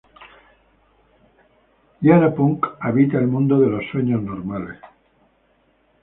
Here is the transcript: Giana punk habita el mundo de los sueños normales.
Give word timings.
Giana 2.01 2.31
punk 2.33 2.65
habita 2.79 3.19
el 3.19 3.27
mundo 3.27 3.59
de 3.59 3.67
los 3.67 3.83
sueños 3.91 4.23
normales. 4.23 4.79